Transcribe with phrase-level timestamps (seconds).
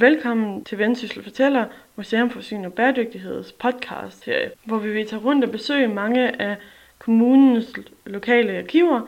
[0.00, 1.64] Velkommen til Vendsyssel Fortæller,
[1.96, 6.42] Museum for Syn og Bæredygtigheds podcast serie, hvor vi vil tage rundt og besøge mange
[6.42, 6.56] af
[6.98, 7.72] kommunens
[8.06, 9.00] lokale arkiver,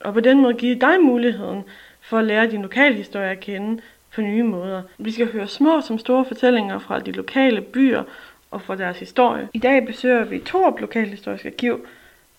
[0.00, 1.62] og på den måde give dig muligheden
[2.00, 3.82] for at lære din lokale historie at kende
[4.14, 4.82] på nye måder.
[4.98, 8.02] Vi skal høre små som store fortællinger fra de lokale byer
[8.50, 9.48] og fra deres historie.
[9.54, 11.86] I dag besøger vi Torp Lokalhistorisk Arkiv,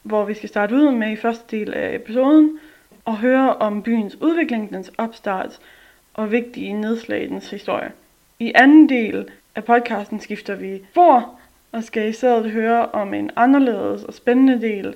[0.04, 2.60] hvor vi skal starte ud med i første del af episoden
[3.06, 5.60] og høre om byens udvikling, dens opstart
[6.14, 7.92] og vigtige nedslag i dens historie.
[8.40, 11.40] I anden del af podcasten skifter vi spor
[11.72, 14.94] og skal i stedet høre om en anderledes og spændende del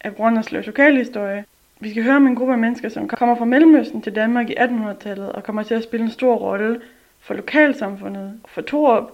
[0.00, 1.44] af Brønderslevs lokalhistorie.
[1.80, 4.54] Vi skal høre om en gruppe af mennesker, som kommer fra Mellemøsten til Danmark i
[4.54, 6.80] 1800-tallet og kommer til at spille en stor rolle
[7.20, 9.10] for lokalsamfundet og for Torup.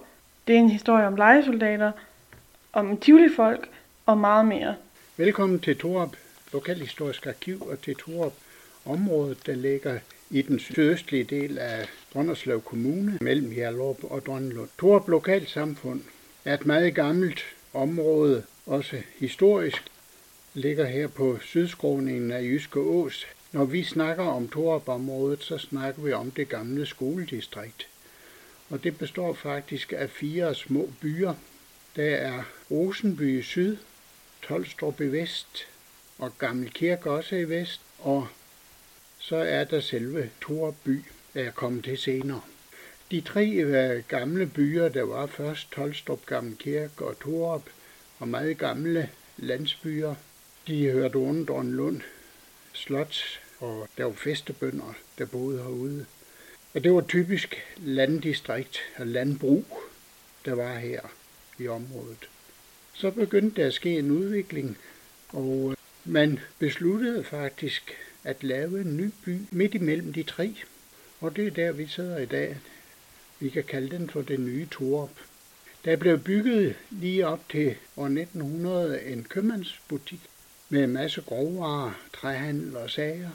[0.47, 1.91] Det er en historie om legesoldater,
[2.73, 3.69] om Tivoli-folk
[4.05, 4.75] og meget mere.
[5.17, 6.15] Velkommen til Torup
[6.53, 8.33] Lokalhistorisk Arkiv og til Torup
[8.85, 9.99] området, der ligger
[10.29, 14.69] i den sydøstlige del af Brønderslev Kommune mellem Hjallerup og Drønlund.
[14.79, 16.01] Torup Lokalsamfund
[16.45, 17.41] er et meget gammelt
[17.73, 19.83] område, også historisk,
[20.53, 23.27] ligger her på sydskråningen af Jyske Ås.
[23.51, 27.87] Når vi snakker om Torup-området, så snakker vi om det gamle skoledistrikt.
[28.69, 31.33] Og det består faktisk af fire små byer.
[31.95, 33.77] Der er Rosenby i syd,
[34.47, 35.67] Tolstrup i vest
[36.17, 38.27] og Gammel Kirke også i vest, og
[39.19, 42.41] så er der selve Torby, der er kommet til senere.
[43.11, 47.63] De tre øh, gamle byer, der var først Tolstrup, Gamle Kirke og Torup,
[48.19, 50.15] og meget gamle landsbyer,
[50.67, 52.01] de hørte under Lund
[52.73, 56.05] Slot, og der var festebønder, der boede herude.
[56.73, 59.65] Og det var typisk landdistrikt og landbrug,
[60.45, 61.01] der var her
[61.59, 62.29] i området.
[62.93, 64.77] Så begyndte der at ske en udvikling,
[65.29, 67.95] og øh, man besluttede faktisk
[68.29, 70.55] at lave en ny by midt imellem de tre.
[71.21, 72.57] Og det er der, vi sidder i dag.
[73.39, 75.09] Vi kan kalde den for det nye Torup.
[75.85, 80.19] Der blev bygget lige op til år 1900 en købmandsbutik
[80.69, 83.29] med en masse grovvarer, træhandel og sager.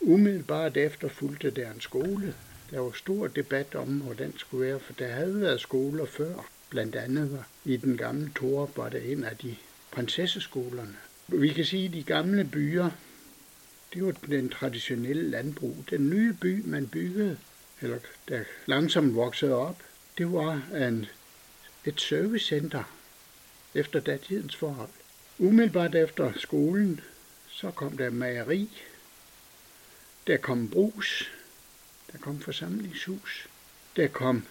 [0.00, 2.34] Umiddelbart efter fulgte der en skole.
[2.70, 6.48] Der var stor debat om, hvordan det skulle være, for der havde været skoler før.
[6.70, 9.56] Blandt andet var i den gamle Torup var det en af de
[9.90, 10.96] prinsesseskolerne.
[11.28, 12.90] Vi kan sige, at de gamle byer,
[13.94, 15.84] det var den traditionelle landbrug.
[15.90, 17.38] Den nye by, man byggede,
[17.80, 19.82] eller der langsomt voksede op,
[20.18, 21.06] det var en,
[21.84, 22.96] et servicecenter
[23.74, 24.90] efter datidens forhold.
[25.38, 27.00] Umiddelbart efter skolen,
[27.48, 28.82] så kom der mageri,
[30.26, 31.32] der kom brus,
[32.12, 33.48] der kom forsamlingshus,
[33.96, 34.46] der kom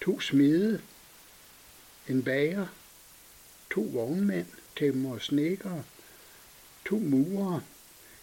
[0.00, 0.82] to smede,
[2.08, 2.66] en bager,
[3.74, 4.46] to vognmænd,
[4.78, 5.82] tæmmer og snækker,
[6.86, 7.60] to murer,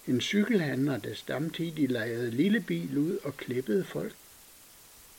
[0.07, 4.13] en cykelhandler, der samtidig lejede lille bil ud og klippede folk.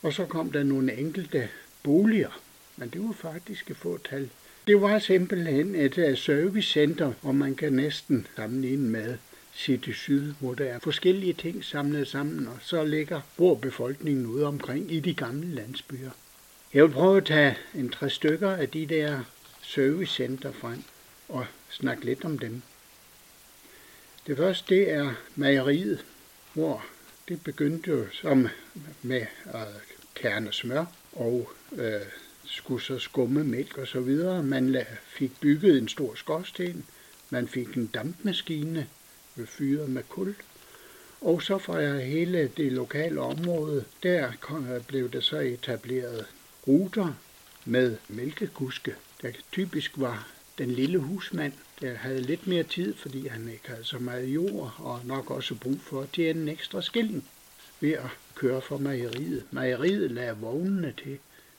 [0.03, 1.49] Og så kom der nogle enkelte
[1.83, 2.41] boliger,
[2.77, 4.31] men det var faktisk et fåtal.
[4.67, 9.17] Det var simpelthen et øh, servicecenter, hvor man kan næsten sammenligne med
[9.55, 14.93] City Syd, hvor der er forskellige ting samlet sammen, og så ligger borbefolkningen ude omkring
[14.93, 16.11] i de gamle landsbyer.
[16.75, 19.21] Jeg vil prøve at tage en tre stykker af de der
[19.63, 20.83] servicecenter frem
[21.29, 22.63] og snakke lidt om dem.
[24.29, 26.05] Det første det er mejeriet,
[26.55, 26.85] hvor
[27.29, 28.49] det begyndte jo som
[29.03, 29.69] med at
[30.15, 32.01] kerne smør og øh,
[32.45, 34.43] skulle så skumme mælk og så videre.
[34.43, 36.85] Man fik bygget en stor skorsten,
[37.31, 38.87] man fik en dampmaskine
[39.47, 40.35] fyret med kul,
[41.21, 46.27] og så fra hele det lokale område, der øh, blev der så etableret
[46.67, 47.13] ruter
[47.65, 53.49] med mælkekuske, der typisk var den lille husmand, der havde lidt mere tid, fordi han
[53.49, 57.25] ikke havde så meget jord, og nok også brug for at tjene en ekstra skilling
[57.81, 59.45] ved at køre for mejeriet.
[59.51, 61.19] Mejeriet lagde vognene til.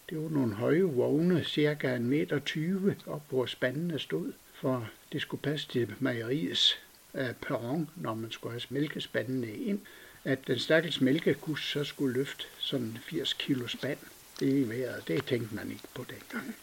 [0.09, 5.21] Det var nogle høje vogne, cirka en meter 20, op hvor spandene stod, for det
[5.21, 6.79] skulle passe til mejeriets
[7.13, 9.79] uh, perron, når man skulle have mælkespandene ind,
[10.23, 13.97] at den stakkels mælkekus så skulle løfte sådan 80 kilo spand.
[14.39, 16.55] Det er vejret, det tænkte man ikke på dengang.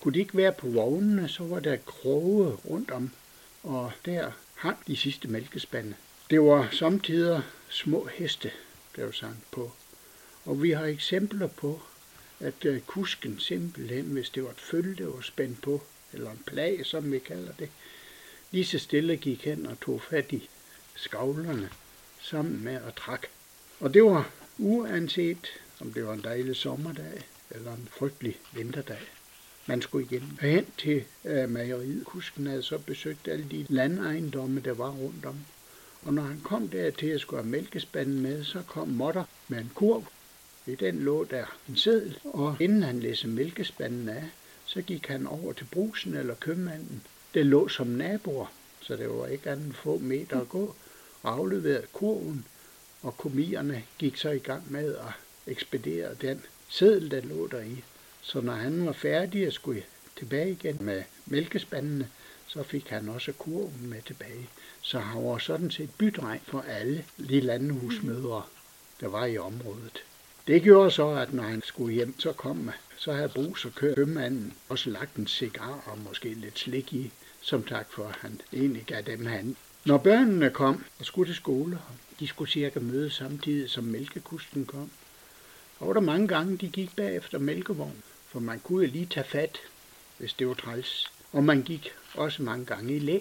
[0.00, 3.10] Kunne de ikke være på vognene, så var der kroge rundt om,
[3.62, 5.94] og der hang de sidste mælkespande.
[6.30, 8.50] Det var samtidig små heste,
[8.92, 9.72] blev sandt på.
[10.44, 11.82] Og vi har eksempler på,
[12.40, 15.82] at øh, kusken simpelthen, hvis det var et følge, der var spændt på,
[16.12, 17.70] eller en plag, som vi kalder det,
[18.50, 20.48] lige så stille gik hen og tog fat i
[20.94, 21.70] skavlerne
[22.20, 23.26] sammen med at trække.
[23.80, 25.46] Og det var uanset,
[25.80, 29.19] om det var en dejlig sommerdag eller en frygtelig vinterdag
[29.66, 32.04] man skulle igen hen til øh, mejeriet.
[32.04, 35.36] Kusken havde så besøgt alle de landejendomme, der var rundt om.
[36.02, 39.58] Og når han kom der til at skulle have mælkespanden med, så kom Motter med
[39.58, 40.04] en kurv,
[40.66, 44.24] I den lå der en seddel, og inden han læste mælkespanden af,
[44.66, 47.02] så gik han over til brusen eller købmanden.
[47.34, 48.46] Det lå som naboer,
[48.80, 50.74] så det var ikke andet få meter at gå,
[51.22, 52.46] og afleverede kurven,
[53.02, 55.12] og komierne gik så i gang med at
[55.46, 57.84] ekspedere den seddel, der lå der i.
[58.30, 59.82] Så når han var færdig og skulle
[60.18, 62.08] tilbage igen med mælkespandene,
[62.46, 64.48] så fik han også kurven med tilbage.
[64.82, 68.42] Så han var sådan set bydreng for alle de landehusmødre,
[69.00, 70.04] der var i området.
[70.46, 74.54] Det gjorde så, at når han skulle hjem, så kom så havde Brugs og købmanden
[74.68, 78.84] også lagt en cigar og måske lidt slik i, som tak for, at han egentlig
[78.86, 79.56] gav dem han.
[79.84, 81.78] Når børnene kom og skulle til skole,
[82.20, 84.90] de skulle cirka møde samtidig som mælkekusten kom,
[85.78, 89.26] og var der mange gange, de gik bagefter mælkevognen for man kunne jo lige tage
[89.26, 89.58] fat,
[90.18, 91.12] hvis det var træls.
[91.32, 93.18] Og man gik også mange gange i læ.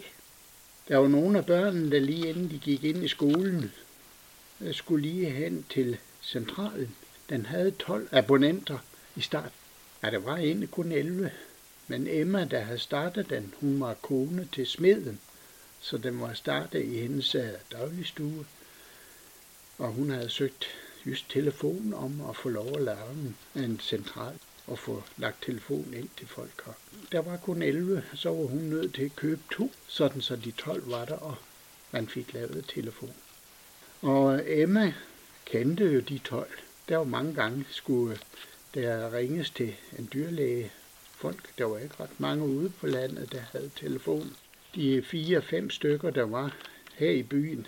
[0.88, 3.72] Der var nogle af børnene, der lige inden de gik ind i skolen,
[4.62, 6.96] øh, skulle lige hen til centralen.
[7.30, 8.78] Den havde 12 abonnenter
[9.16, 9.52] i start.
[10.04, 11.32] Ja, der var egentlig kun 11.
[11.88, 15.20] Men Emma, der havde startet den, hun var kone til smeden,
[15.80, 18.46] så den var startet i hendes øh, dagligstue.
[19.78, 20.66] Og hun havde søgt
[21.06, 26.10] just telefon om at få lov at lave en central og få lagt telefon ind
[26.18, 26.74] til folk her.
[27.12, 30.52] Der var kun 11, så var hun nødt til at købe to, sådan så de
[30.52, 31.36] 12 var der, og
[31.92, 33.14] man fik lavet telefon.
[34.02, 34.94] Og Emma
[35.46, 36.50] kendte jo de 12.
[36.90, 38.18] Der var mange gange skulle
[38.74, 40.72] der ringes til en dyrlæge.
[41.16, 44.36] Folk, der var ikke ret mange ude på landet, der havde telefon.
[44.76, 46.56] De fire-fem stykker, der var
[46.94, 47.68] her i byen,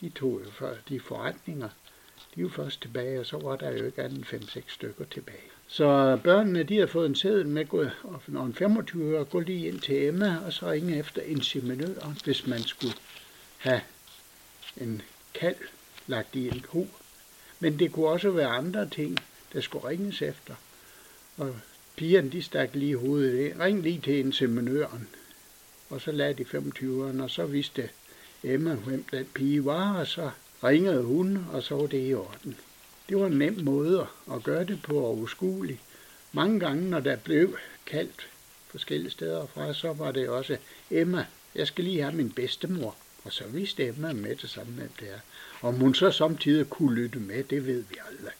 [0.00, 1.68] de tog jo for de forretninger.
[2.34, 5.55] De var først tilbage, og så var der jo ikke andet end fem-seks stykker tilbage.
[5.68, 9.68] Så børnene, de har fået en sædel med, gå, og en 25 år, gå lige
[9.68, 12.94] ind til Emma, og så ringe efter inseminør, hvis man skulle
[13.58, 13.80] have
[14.76, 15.02] en
[15.34, 15.56] kald
[16.06, 16.88] lagt i en ko.
[17.60, 19.18] Men det kunne også være andre ting,
[19.52, 20.54] der skulle ringes efter.
[21.36, 21.56] Og
[21.96, 23.60] pigerne, de stak lige hovedet ind.
[23.60, 25.08] Ring lige til inseminøren.
[25.90, 27.88] Og så lagde de 25'eren, og så vidste
[28.42, 30.30] Emma, hvem den pige var, og så
[30.64, 32.56] ringede hun, og så var det i orden.
[33.08, 35.80] Det var en nem måde at gøre det på overskueligt.
[36.32, 38.28] Mange gange, når der blev kaldt
[38.68, 40.56] forskellige steder fra, så var det også,
[40.90, 42.96] Emma, jeg skal lige have min bedstemor.
[43.24, 45.18] Og så vidste Emma med det samme, hvem det er.
[45.62, 48.32] Om hun så samtidig kunne lytte med, det ved vi aldrig.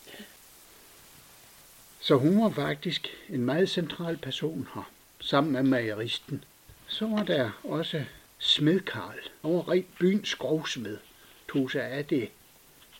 [2.00, 4.90] Så hun var faktisk en meget central person her,
[5.20, 6.44] sammen med majeristen.
[6.86, 8.04] Så var der også
[8.38, 9.18] smed Karl.
[9.42, 10.98] Han var byens skovsmed,
[11.52, 12.28] tog sig af det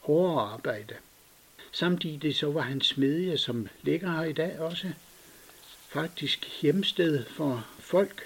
[0.01, 0.95] hårde arbejde.
[1.79, 4.93] Samtidig så var han smedje, som ligger her i dag også,
[5.89, 8.23] faktisk hjemsted for folk.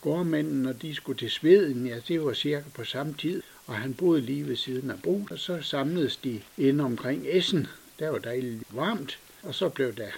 [0.00, 3.94] Gårdmændene, når de skulle til Sveden, ja, det var cirka på samme tid, og han
[3.94, 7.66] boede lige ved siden af Brug, og så samledes de ind omkring Essen.
[7.98, 10.10] Der var dejligt varmt, og så blev der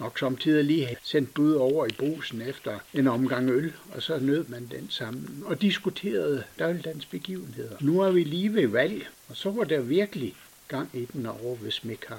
[0.00, 4.44] nok samtidig lige sendt bud over i brusen efter en omgang øl, og så nød
[4.48, 7.76] man den sammen og diskuterede dagligdagens begivenheder.
[7.80, 10.34] Nu er vi lige ved valg, og så var der virkelig
[10.70, 12.16] gang i den over ved Smikal.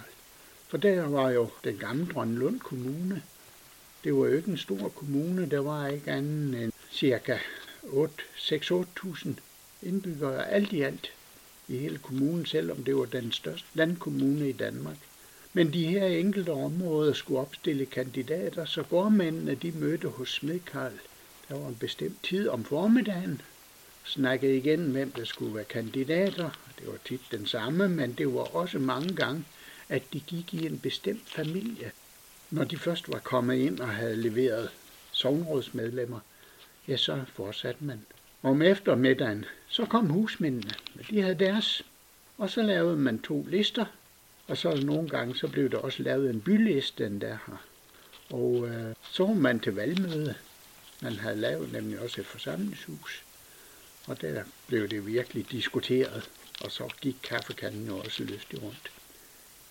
[0.67, 3.21] For der var jo den gamle Drønlund Kommune.
[4.03, 7.37] Det var jo ikke en stor kommune, der var ikke andet end cirka
[7.83, 9.29] 6-8.000
[9.81, 11.11] indbyggere alt i alt
[11.67, 14.97] i hele kommunen, selvom det var den største landkommune i Danmark.
[15.53, 20.99] Men de her enkelte områder skulle opstille kandidater, så gårdmændene de mødte hos Smedkarl.
[21.49, 23.41] Der var en bestemt tid om formiddagen,
[24.03, 26.49] snakkede igen, hvem der skulle være kandidater.
[26.79, 29.45] Det var tit den samme, men det var også mange gange,
[29.89, 31.91] at de gik i en bestemt familie.
[32.49, 34.69] Når de først var kommet ind og havde leveret
[35.11, 36.19] sovnrådsmedlemmer,
[36.87, 38.05] ja, så fortsatte man.
[38.43, 40.73] Om eftermiddagen, så kom husmændene,
[41.09, 41.83] de havde deres.
[42.37, 43.85] Og så lavede man to lister,
[44.47, 47.65] og så nogle gange, så blev der også lavet en byliste, den der her.
[48.29, 50.35] Og øh, så var man til valgmøde.
[51.01, 53.23] Man havde lavet nemlig også et forsamlingshus.
[54.05, 56.29] Og der blev det virkelig diskuteret,
[56.61, 58.91] og så gik kaffekanden jo også lystig rundt.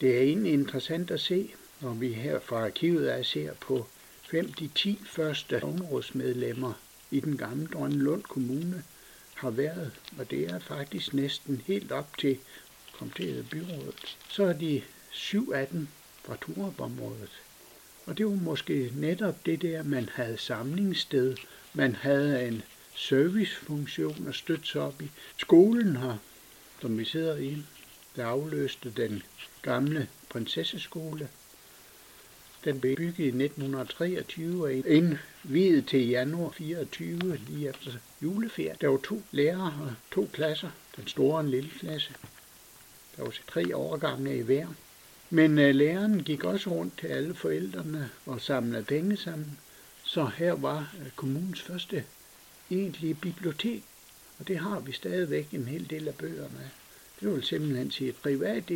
[0.01, 3.87] Det er egentlig interessant at se, når vi her fra arkivet er ser på
[4.31, 6.73] fem de 10 første områdsmedlemmer
[7.11, 8.83] i den gamle Drønlund Kommune
[9.35, 12.39] har været, og det er faktisk næsten helt op til
[13.01, 14.19] kom til byrådet.
[14.29, 15.89] Så er de syv af dem
[16.25, 17.43] fra Torup-området.
[18.07, 21.37] Og det var måske netop det der, man havde samlingssted.
[21.75, 22.63] Man havde en
[22.95, 25.11] servicefunktion at støtte sig op i.
[25.37, 26.17] Skolen her,
[26.81, 27.57] som vi sidder i,
[28.17, 29.23] der afløste den
[29.63, 31.29] gamle prinsesseskole.
[32.65, 37.91] Den blev bygget i 1923 og indvidet til januar 24 lige efter
[38.23, 38.77] juleferien.
[38.81, 42.15] Der var to lærere og to klasser, den store og en lille klasse.
[43.17, 44.67] Der var tre årgange i hver.
[45.31, 49.59] Men øh, læreren gik også rundt til alle forældrene og samlede penge sammen.
[50.05, 52.05] Så her var øh, kommunens første
[52.71, 53.85] egentlige bibliotek,
[54.39, 56.71] og det har vi stadigvæk en hel del af bøgerne af.
[57.21, 58.73] Det vil simpelthen sige et privat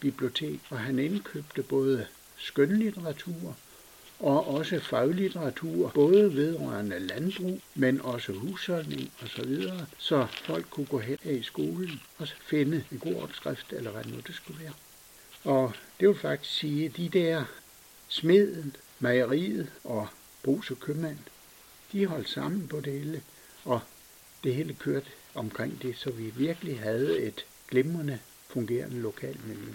[0.00, 3.56] bibliotek, og han indkøbte både skønlitteratur
[4.18, 10.98] og også faglitteratur, både vedrørende landbrug, men også husholdning osv., så, så folk kunne gå
[10.98, 14.72] hen i skolen og finde en god opskrift, eller hvad nu det skulle være.
[15.44, 17.44] Og det vil faktisk sige, at de der
[18.08, 20.08] smeden, mejeriet og
[20.42, 21.18] brugs og købmand,
[21.92, 23.22] de holdt sammen på det hele,
[23.66, 23.80] og
[24.44, 28.18] det hele kørte omkring det, så vi virkelig havde et glimrende
[28.48, 29.72] fungerende lokalmiljø.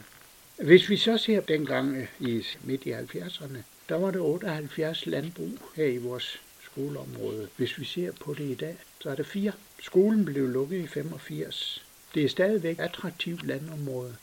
[0.58, 3.58] Hvis vi så ser dengang øh, i midt i 70'erne,
[3.90, 7.50] der var det 78 landbrug her i vores skoleområde.
[7.58, 9.52] Hvis vi ser på det i dag, så er det fire.
[9.82, 11.86] Skolen blev lukket i 85.
[12.14, 14.16] Det er stadigvæk et attraktivt landområde.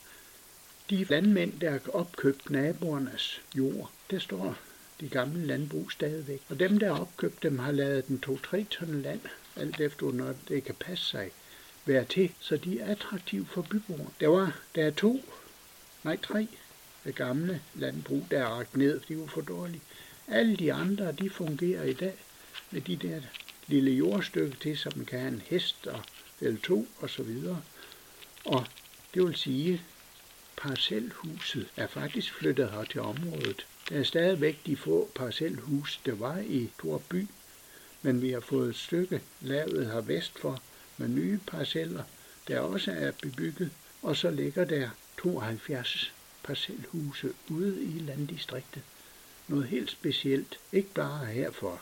[0.89, 4.57] De landmænd, der har opkøbt naboernes jord, der står
[4.99, 6.41] de gamle landbrug stadigvæk.
[6.49, 9.21] Og dem, der har opkøbt dem, har lavet den 2-3 ton land,
[9.55, 11.31] alt efter når det kan passe sig,
[11.85, 14.09] være til, så de er attraktive for byboerne.
[14.19, 15.25] Der var der er to,
[16.03, 16.47] nej tre
[17.15, 19.81] gamle landbrug, der er ragt ned, de var for dårlige.
[20.27, 22.15] Alle de andre, de fungerer i dag
[22.71, 23.21] med de der
[23.67, 26.01] lille jordstykke til, så man kan have en hest og
[26.41, 27.61] eller to og så videre.
[28.45, 28.65] Og
[29.13, 29.81] det vil sige,
[30.57, 33.65] parcelhuset er faktisk flyttet her til området.
[33.89, 37.27] Der er stadigvæk de få parcelhus, der var i Torby,
[38.01, 40.61] men vi har fået et stykke lavet her vestfor
[40.97, 42.03] med nye parceller,
[42.47, 44.89] der også er bebygget, og så ligger der
[45.21, 46.13] 72
[46.43, 48.83] parcelhuse ude i landdistriktet.
[49.47, 51.81] Noget helt specielt, ikke bare her for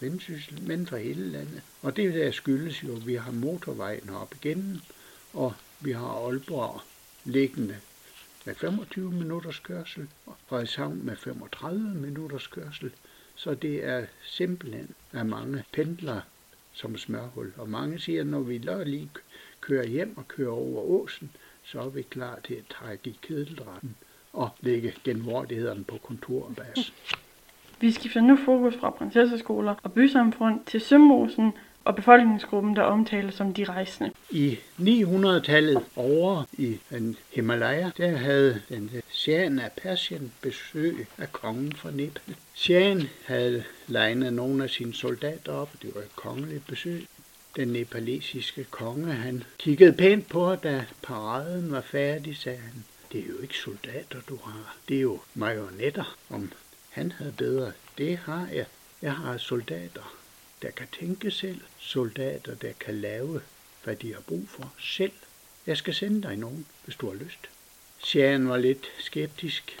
[0.00, 1.62] Vendsyssel, men for hele landet.
[1.82, 4.80] Og det der skyldes jo, at vi har motorvejen op igennem,
[5.32, 6.80] og vi har Aalborg
[7.24, 7.76] liggende
[8.44, 12.92] med 25 minutters kørsel, og Frederikshavn med 35 minutters kørsel.
[13.36, 16.20] Så det er simpelthen af mange pendler
[16.72, 17.52] som smørhul.
[17.56, 19.10] Og mange siger, at når vi lige
[19.60, 21.30] kører hjem og kører over åsen,
[21.62, 23.96] så er vi klar til at trække i kedeldratten
[24.32, 26.92] og lægge genvordighederne på kontor og bas.
[27.80, 31.52] Vi skifter nu fokus fra prinsesseskoler og bysamfund til Sømmosen
[31.84, 34.10] og befolkningsgruppen, der omtales som de rejsende.
[34.30, 41.32] I 900-tallet over i den Himalaya, der havde den øh, Shahen af Persien besøg af
[41.32, 42.36] kongen fra Nepal.
[42.54, 47.06] Shahen havde legnet nogle af sine soldater op, det var et kongeligt besøg.
[47.56, 52.84] Den nepalesiske konge, han kiggede pænt på, da paraden var færdig, sagde han.
[53.12, 54.76] Det er jo ikke soldater, du har.
[54.88, 56.16] Det er jo marionetter.
[56.30, 56.52] Om
[56.90, 58.66] han havde bedre, det har jeg.
[59.02, 60.16] Jeg har soldater,
[60.62, 61.60] der kan tænke selv.
[61.78, 63.40] Soldater, der kan lave,
[63.86, 65.12] hvad de har brug for selv.
[65.66, 67.38] Jeg skal sende dig nogen, hvis du har lyst.
[68.04, 69.78] Sjæren var lidt skeptisk,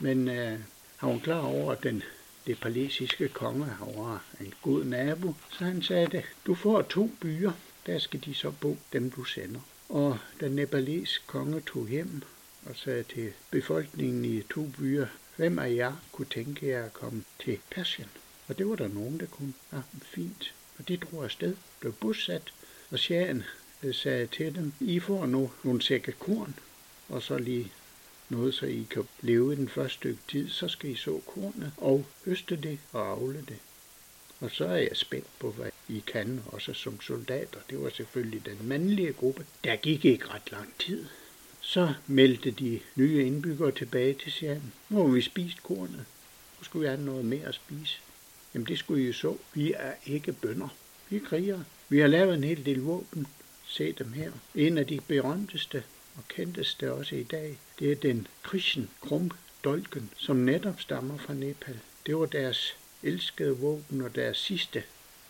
[0.00, 0.58] men øh,
[0.96, 2.02] han var klar over, at den
[2.46, 7.52] nepalesiske konge var en god nabo, så han sagde du får to byer,
[7.86, 9.60] der skal de så bo, dem du sender.
[9.88, 12.22] Og den nepalesiske konge tog hjem
[12.66, 15.06] og sagde til befolkningen i to byer,
[15.36, 18.08] hvem af jer kunne tænke jer at komme til Persien?
[18.48, 19.52] Og det var der nogen, der kunne.
[19.72, 20.54] Ja, fint.
[20.78, 22.52] Og de drog afsted, blev bosat,
[22.90, 23.42] og Shahen
[23.82, 26.54] øh, sagde til dem, I får nu nogle sække korn,
[27.08, 27.72] og så lige
[28.28, 31.72] noget, så I kan leve i den første stykke tid, så skal I så kornet
[31.76, 33.56] og høste det og afle det.
[34.40, 37.58] Og så er jeg spændt på, hvad I kan, også som soldater.
[37.70, 39.46] Det var selvfølgelig den mandlige gruppe.
[39.64, 41.06] Der gik ikke ret lang tid.
[41.60, 44.72] Så meldte de nye indbyggere tilbage til Sjæren.
[44.88, 46.04] Nu har vi spist kornet.
[46.58, 47.98] Nu skulle vi have noget mere at spise.
[48.54, 49.36] Jamen det skulle I så.
[49.54, 50.68] Vi er ikke bønder.
[51.08, 51.64] Vi er krigere.
[51.92, 53.26] Vi har lavet en hel del våben.
[53.66, 54.32] Se dem her.
[54.54, 55.82] En af de berømteste
[56.16, 59.30] og kendteste også i dag, det er den Krishen Krum
[59.64, 61.78] Dolken, som netop stammer fra Nepal.
[62.06, 64.82] Det var deres elskede våben og deres sidste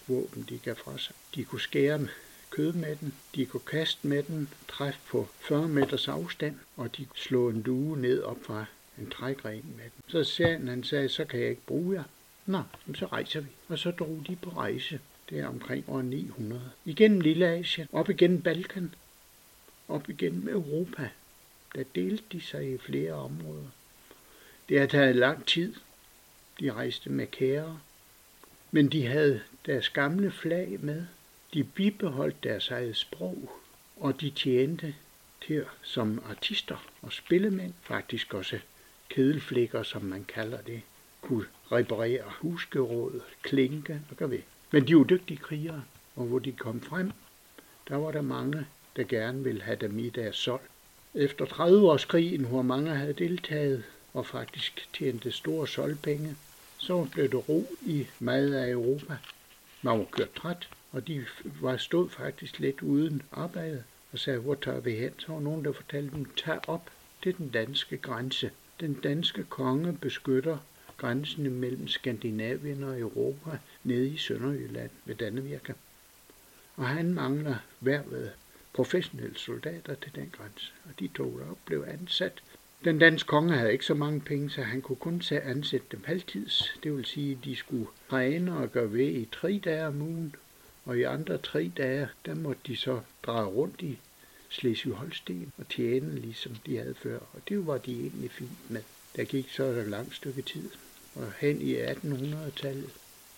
[0.06, 1.14] våben, de gav fra sig.
[1.34, 2.08] De kunne skære
[2.50, 7.04] kød med den, de kunne kaste med den, træffe på 40 meters afstand, og de
[7.04, 8.64] kunne slå en due ned op fra
[8.98, 10.02] en trægren med den.
[10.08, 12.04] Så sagde han, sagde, så kan jeg ikke bruge jer.
[12.46, 12.62] Nå,
[12.94, 13.48] så rejser vi.
[13.68, 15.00] Og så drog de på rejse.
[15.30, 16.70] Det er omkring år 900.
[16.84, 18.94] Igennem Lille Asien, op igennem Balkan,
[19.88, 21.08] op igennem Europa.
[21.74, 23.68] Der delte de sig i flere områder.
[24.68, 25.74] Det har taget lang tid.
[26.60, 27.80] De rejste med kære.
[28.70, 31.06] Men de havde deres gamle flag med.
[31.54, 33.60] De bibeholdt deres eget sprog,
[33.96, 34.94] og de tjente
[35.46, 38.58] til som artister og spillemænd, faktisk også
[39.08, 40.82] kedelflikker, som man kalder det,
[41.20, 44.42] kunne reparere husgeråd, klinke og gøre ved.
[44.72, 45.82] Men de var dygtige krigere,
[46.16, 47.12] og hvor de kom frem,
[47.88, 50.60] der var der mange, der gerne ville have dem i deres sol.
[51.14, 53.84] Efter 30 års krigen, hvor mange havde deltaget
[54.14, 56.36] og faktisk tjente store solpenge,
[56.78, 59.16] så blev det ro i meget af Europa.
[59.82, 61.26] Man var kørt træt, og de
[61.60, 65.12] var stod faktisk lidt uden arbejde og sagde, hvor tager vi hen?
[65.18, 66.90] Så var nogen, der fortalte dem, tag op
[67.22, 68.50] til den danske grænse.
[68.80, 70.58] Den danske konge beskytter
[71.00, 75.74] grænsen mellem Skandinavien og Europa nede i Sønderjylland ved Dannevirke.
[76.76, 78.28] Og han mangler ved
[78.72, 82.42] professionelle soldater til den grænse, og de tog op blev ansat.
[82.84, 86.78] Den danske konge havde ikke så mange penge, så han kunne kun ansætte dem halvtids.
[86.82, 90.34] Det vil sige, at de skulle træne og gøre ved i tre dage om ugen,
[90.84, 93.98] og i andre tre dage, der måtte de så dreje rundt i
[94.48, 97.18] Slesvig-Holsten og tjene, ligesom de havde før.
[97.18, 98.82] Og det var de egentlig fint med.
[99.16, 100.70] Der gik så et langt stykke tid.
[101.20, 102.90] Og hen i 1800-tallet,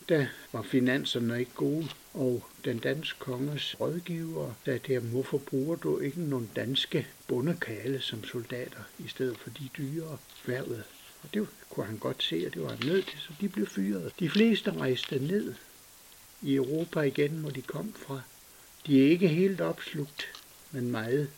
[0.09, 5.77] der var finanserne ikke gode, og den danske konges rådgiver sagde til ham, hvorfor bruger
[5.77, 10.85] du ikke nogle danske bundekale som soldater, i stedet for de dyre værvet?
[11.23, 13.67] Og det kunne han godt se, at det var han nødt til, så de blev
[13.67, 14.13] fyret.
[14.21, 15.55] De fleste rejste ned
[16.43, 18.21] i Europa igen, hvor de kom fra.
[18.87, 20.29] De er ikke helt opslugt,
[20.71, 21.31] men meget.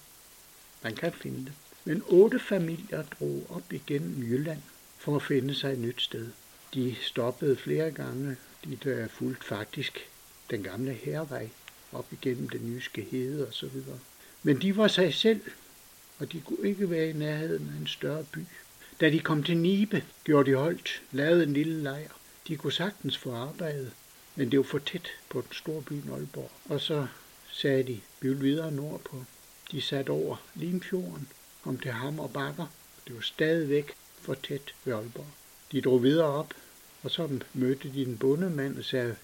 [0.82, 1.52] Man kan finde dem.
[1.84, 4.62] Men otte familier drog op igennem Jylland
[5.04, 6.28] for at finde sig et nyt sted.
[6.74, 8.36] De stoppede flere gange.
[8.64, 10.08] De der fulgte faktisk
[10.50, 11.48] den gamle hervej
[11.92, 13.98] op igennem den jyske hede og så videre.
[14.42, 15.40] Men de var sig selv,
[16.18, 18.40] og de kunne ikke være i nærheden af en større by.
[19.00, 22.10] Da de kom til Nibe, gjorde de holdt, lavede en lille lejr.
[22.48, 23.90] De kunne sagtens få arbejde,
[24.34, 26.50] men det var for tæt på den store by Aalborg.
[26.64, 27.06] Og så
[27.52, 29.24] sagde de, vi vil videre nordpå.
[29.72, 31.28] De satte over Limfjorden,
[31.62, 32.66] kom til Hammer Bakker.
[33.06, 35.26] Det var stadigvæk for tæt ved Aalborg.
[35.72, 36.54] De drog videre op,
[37.02, 39.16] og så mødte de en bondemand og sagde,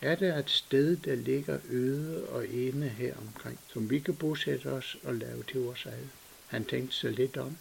[0.00, 4.66] er der et sted, der ligger øde og ene her omkring, som vi kan bosætte
[4.66, 6.08] os og lave til vores eget?
[6.46, 7.56] Han tænkte sig lidt om,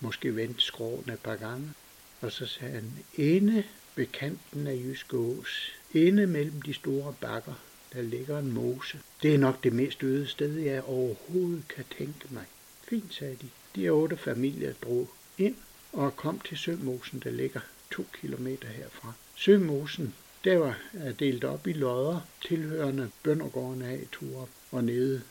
[0.00, 1.72] måske vendte skråen et par gange,
[2.20, 3.64] og så sagde han, ene
[3.96, 7.54] ved kanten af Jyske Ås, inde mellem de store bakker,
[7.92, 9.00] der ligger en mose.
[9.22, 12.44] Det er nok det mest øde sted, jeg overhovedet kan tænke mig.
[12.88, 13.48] Fint, sagde de.
[13.76, 15.56] De otte familier drog ind
[15.92, 19.12] og kom til Sømosen, der ligger to kilometer herfra.
[19.36, 20.78] Sømosen, der var
[21.18, 25.22] delt op i lodder, tilhørende Bøndergården af Torup og nede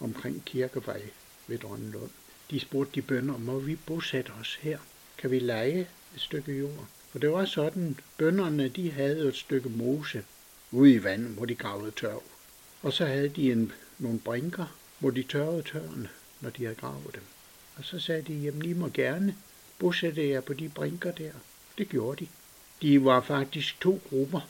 [0.00, 1.02] omkring Kirkevej
[1.46, 2.10] ved Drønlund.
[2.50, 4.78] De spurgte de bønder, må vi bosætte os her?
[5.18, 5.80] Kan vi lege
[6.14, 6.88] et stykke jord?
[7.10, 10.24] For det var sådan, bønderne de havde et stykke mose
[10.70, 12.22] ude i vandet, hvor de gravede tørv.
[12.82, 16.08] Og så havde de en, nogle brinker, hvor de tørrede tørren,
[16.40, 17.22] når de havde gravet dem.
[17.76, 19.36] Og så sagde de, jamen I må gerne
[19.82, 21.32] bosætte jer på de brinker der.
[21.78, 22.30] Det gjorde de.
[22.82, 24.40] De var faktisk to grupper.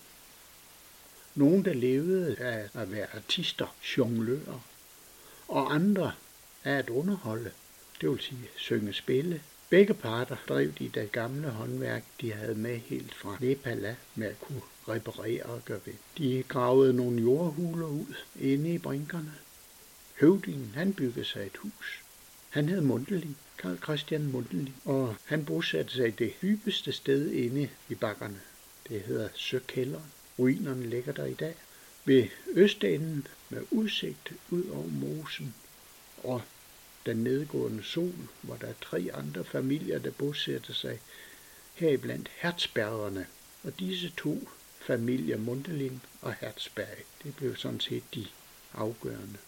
[1.35, 4.61] Nogle, der levede af at være artister, jonglører,
[5.49, 6.13] og andre
[6.65, 7.51] af at underholde,
[8.01, 9.43] det vil sige synge spille.
[9.71, 14.41] Begge parter drev de det gamle håndværk, de havde med helt fra Nepal med at
[14.41, 15.95] kunne reparere og gøre ved.
[16.19, 19.35] De gravede nogle jordhuler ud inde i brinkerne.
[20.21, 22.03] Høvdingen, han byggede sig et hus.
[22.53, 27.95] Han hed Mundelin, Karl Christian Mundelin, og han bosatte sig det dybeste sted inde i
[27.95, 28.41] bakkerne.
[28.89, 30.13] Det hedder Søkælderen.
[30.39, 31.55] Ruinerne ligger der i dag.
[32.05, 35.55] Ved østenden med udsigt ud over mosen
[36.23, 36.43] og
[37.07, 41.01] den nedgående sol, hvor der er tre andre familier, der bosætter sig
[41.75, 43.27] heriblandt Hertzbergerne.
[43.65, 44.49] Og disse to
[44.81, 48.27] familier, Mundelin og Hertzberg, det blev sådan set de
[48.75, 49.39] afgørende.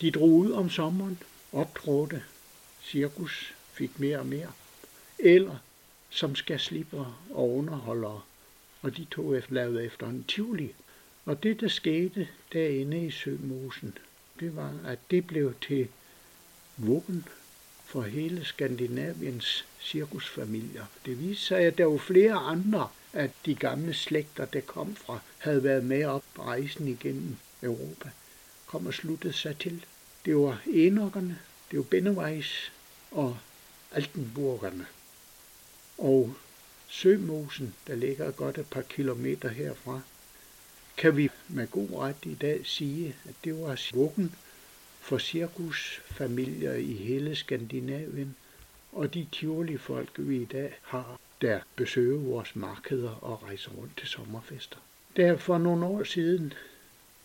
[0.00, 1.18] De drog ud om sommeren,
[1.52, 2.22] optrådte,
[2.82, 4.52] cirkus fik mere og mere,
[5.18, 5.56] eller
[6.10, 6.98] som skal slippe
[7.30, 8.20] og underholdere,
[8.82, 10.74] og de to lavede efter en tivoli.
[11.24, 13.98] Og det, der skete derinde i Sømosen,
[14.40, 15.88] det var, at det blev til
[16.76, 17.28] vuggen
[17.84, 20.84] for hele Skandinaviens cirkusfamilier.
[21.06, 25.18] Det viste sig, at der var flere andre af de gamle slægter, der kom fra,
[25.38, 28.10] havde været med op rejsen igennem Europa,
[28.66, 29.84] kom og sluttede sig til.
[30.24, 31.38] Det var enokkerne,
[31.70, 32.72] det var Bennevejs
[33.10, 33.38] og
[33.92, 34.86] Altenburgerne.
[35.98, 36.34] Og
[36.88, 40.00] Sømosen, der ligger godt et par kilometer herfra,
[40.96, 44.34] kan vi med god ret i dag sige, at det var vuggen
[45.00, 48.36] for cirkusfamilier i hele Skandinavien,
[48.92, 54.08] og de Tivoli-folk, vi i dag har, der besøger vores markeder og rejser rundt til
[54.08, 54.76] sommerfester.
[55.16, 56.52] Der for nogle år siden,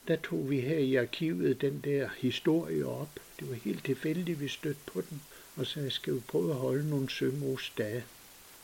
[0.08, 3.10] der tog vi her i arkivet den der historie op.
[3.40, 5.22] Det var helt tilfældigt, vi stødte på den,
[5.56, 8.04] og så skal vi prøve at holde nogle sømosdage,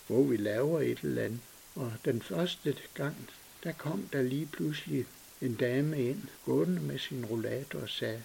[0.08, 1.40] hvor vi laver et eller andet.
[1.76, 3.16] Og den første gang,
[3.64, 5.06] der kom der lige pludselig
[5.42, 8.24] en dame ind, gående med sin rollator og sagde,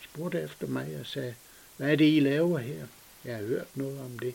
[0.00, 1.34] spurgte efter mig og sagde,
[1.76, 2.86] hvad er det, I laver her?
[3.24, 4.34] Jeg har hørt noget om det.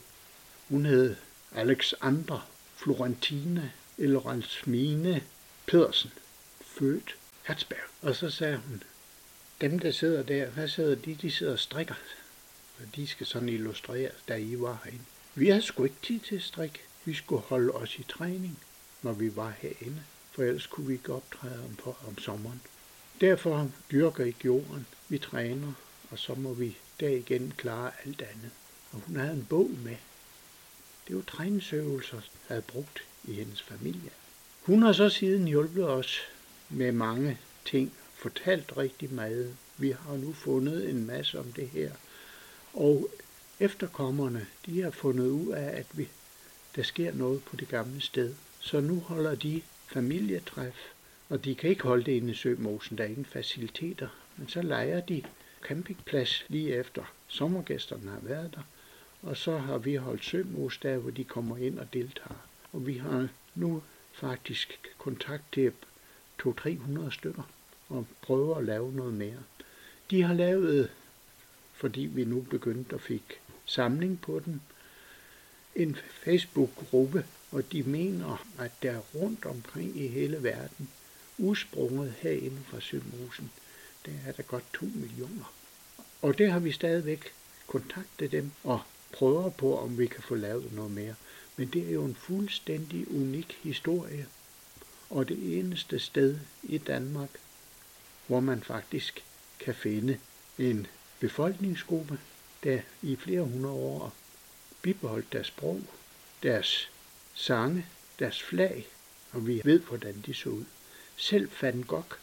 [0.69, 1.15] Hun hed
[1.51, 2.41] Alexandra
[2.75, 5.21] Florentina Elransmine
[5.67, 6.11] Pedersen,
[6.61, 7.15] født
[7.47, 7.79] Hertzberg.
[8.01, 8.83] Og så sagde hun,
[9.61, 11.15] dem der sidder der, hvad sidder de?
[11.15, 11.95] De sidder og strikker.
[12.79, 15.03] Og de skal sådan illustreres, da I var herinde.
[15.35, 16.79] Vi har sgu ikke tid til at strikke.
[17.05, 18.59] Vi skulle holde os i træning,
[19.01, 20.03] når vi var herinde.
[20.31, 22.61] For ellers kunne vi ikke optræde om, på, om sommeren.
[23.21, 24.87] Derfor dyrker ikke jorden.
[25.09, 25.73] Vi træner,
[26.11, 28.51] og så må vi der igen klare alt andet.
[28.91, 29.95] Og hun havde en bog med.
[31.07, 34.11] Det var træningsøvelser, havde brugt i hendes familie.
[34.61, 36.21] Hun har så siden hjulpet os
[36.69, 39.55] med mange ting, fortalt rigtig meget.
[39.77, 41.91] Vi har nu fundet en masse om det her.
[42.73, 43.09] Og
[43.59, 46.09] efterkommerne, de har fundet ud af, at vi,
[46.75, 48.35] der sker noget på det gamle sted.
[48.59, 50.75] Så nu holder de familietræf,
[51.29, 54.07] og de kan ikke holde det inde i Sømosen, der er ingen faciliteter.
[54.37, 55.23] Men så leger de
[55.61, 58.61] campingplads lige efter sommergæsterne har været der,
[59.21, 62.47] og så har vi holdt Sømos der, hvor de kommer ind og deltager.
[62.73, 65.61] Og vi har nu faktisk kontakt til
[66.43, 67.43] 200-300 stykker
[67.89, 69.43] og prøver at lave noget mere.
[70.11, 70.91] De har lavet,
[71.73, 74.61] fordi vi nu begyndte at fik samling på den,
[75.75, 80.89] en Facebook-gruppe, og de mener, at der rundt omkring i hele verden,
[81.37, 83.51] udsprunget herinde fra Sømosen,
[84.05, 85.53] der er der godt 2 millioner.
[86.21, 87.33] Og det har vi stadigvæk
[87.67, 88.79] kontaktet dem og
[89.13, 91.15] prøver på, om vi kan få lavet noget mere.
[91.57, 94.27] Men det er jo en fuldstændig unik historie,
[95.09, 97.29] og det eneste sted i Danmark,
[98.27, 99.23] hvor man faktisk
[99.59, 100.19] kan finde
[100.57, 100.87] en
[101.19, 102.19] befolkningsgruppe,
[102.63, 104.13] der i flere hundrede år
[104.81, 105.81] bibeholdt deres sprog,
[106.43, 106.89] deres
[107.33, 107.85] sange,
[108.19, 108.87] deres flag,
[109.31, 110.65] og vi ved, hvordan de så ud.
[111.15, 112.13] Selv Van Gogh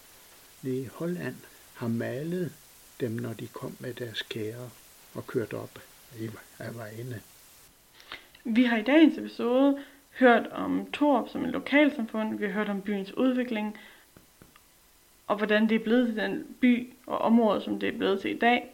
[0.62, 1.37] nede i Holland
[1.75, 2.53] har malet
[3.01, 4.70] dem, når de kom med deres kære
[5.14, 5.83] og kørte op
[6.59, 7.23] af vejene.
[8.44, 9.85] Vi har i dagens episode
[10.18, 13.79] hørt om Torp som en lokalsamfund, vi har hørt om byens udvikling,
[15.27, 18.31] og hvordan det er blevet til den by og område, som det er blevet til
[18.31, 18.70] i dag.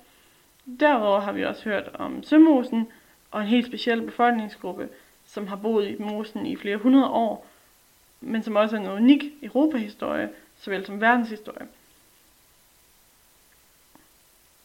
[0.80, 2.88] Derudover har vi også hørt om Sømosen
[3.30, 4.88] og en helt speciel befolkningsgruppe,
[5.26, 7.46] som har boet i mosen i flere hundrede år,
[8.20, 11.66] men som også er en unik europahistorie, såvel som verdenshistorie.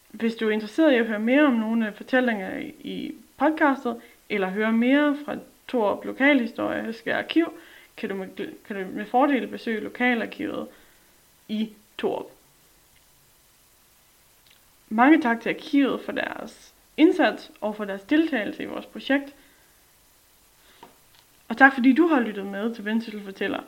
[0.10, 4.72] Hvis du er interesseret i at høre mere om nogle fortællinger i podcastet, eller høre
[4.72, 5.36] mere fra
[5.68, 7.54] Torup Lokalhistoriske Arkiv,
[7.98, 10.68] kan du, med, kan du med fordel besøge lokalarkivet
[11.48, 12.32] i Torup.
[14.90, 19.36] Mange tak til arkivet for deres indsats og for deres deltagelse i vores projekt.
[21.48, 23.64] Og tak fordi du har lyttet med til Vendsyssel Fortæller.